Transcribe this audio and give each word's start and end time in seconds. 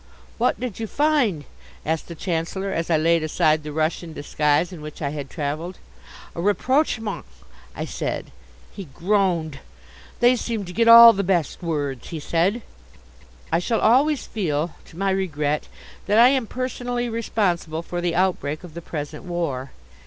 "What 0.39 0.59
did 0.59 0.79
you 0.79 0.87
find?" 0.87 1.45
asked 1.85 2.07
the 2.07 2.15
Chancellor 2.15 2.71
as 2.71 2.89
I 2.89 2.97
laid 2.97 3.21
aside 3.21 3.61
the 3.61 3.71
Russian 3.71 4.13
disguise 4.13 4.73
in 4.73 4.81
which 4.81 4.99
I 4.99 5.09
had 5.11 5.29
travelled. 5.29 5.77
"A 6.33 6.41
Rapprochement!" 6.41 7.23
I 7.75 7.85
said. 7.85 8.31
He 8.71 8.85
groaned. 8.85 9.59
"They 10.19 10.35
seem 10.35 10.65
to 10.65 10.73
get 10.73 10.87
all 10.87 11.13
the 11.13 11.21
best 11.21 11.61
words," 11.61 12.07
he 12.09 12.19
said. 12.19 12.63
I 13.51 13.59
shall 13.59 13.79
always 13.81 14.25
feel, 14.25 14.71
to 14.85 14.97
my 14.97 15.11
regret; 15.11 15.67
that 16.07 16.17
I 16.17 16.29
am 16.29 16.47
personally 16.47 17.07
responsible 17.07 17.83
for 17.83 18.01
the 18.01 18.15
outbreak 18.15 18.63
of 18.63 18.73
the 18.73 18.81
present 18.81 19.23
war. 19.25 19.69